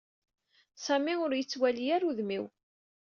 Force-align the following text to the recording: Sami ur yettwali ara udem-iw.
Sami 0.85 1.13
ur 1.25 1.31
yettwali 1.35 1.83
ara 1.95 2.05
udem-iw. 2.09 2.45